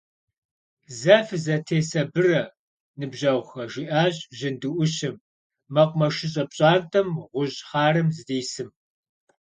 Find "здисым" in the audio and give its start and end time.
8.17-8.69